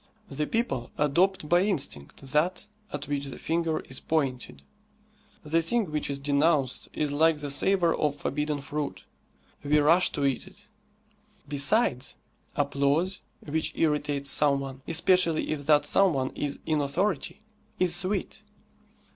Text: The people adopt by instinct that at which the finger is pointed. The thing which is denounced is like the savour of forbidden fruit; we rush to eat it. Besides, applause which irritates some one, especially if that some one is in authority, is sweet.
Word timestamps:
The 0.31 0.47
people 0.47 0.89
adopt 0.97 1.47
by 1.47 1.61
instinct 1.63 2.25
that 2.33 2.65
at 2.91 3.07
which 3.07 3.25
the 3.25 3.37
finger 3.37 3.81
is 3.81 3.99
pointed. 3.99 4.63
The 5.43 5.61
thing 5.61 5.91
which 5.91 6.09
is 6.09 6.17
denounced 6.17 6.89
is 6.91 7.11
like 7.11 7.37
the 7.37 7.51
savour 7.51 7.95
of 7.95 8.15
forbidden 8.15 8.61
fruit; 8.61 9.03
we 9.63 9.77
rush 9.77 10.11
to 10.13 10.25
eat 10.25 10.47
it. 10.47 10.65
Besides, 11.47 12.15
applause 12.55 13.19
which 13.45 13.73
irritates 13.75 14.31
some 14.31 14.59
one, 14.59 14.81
especially 14.87 15.51
if 15.51 15.67
that 15.67 15.85
some 15.85 16.13
one 16.15 16.31
is 16.31 16.57
in 16.65 16.81
authority, 16.81 17.43
is 17.77 17.95
sweet. 17.95 18.41